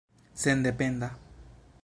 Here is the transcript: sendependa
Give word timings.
sendependa 0.41 1.09